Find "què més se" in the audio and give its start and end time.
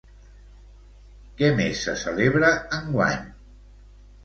1.41-1.95